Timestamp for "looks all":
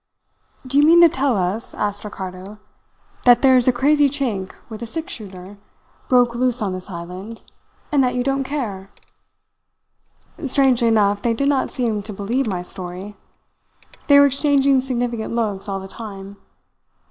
15.35-15.79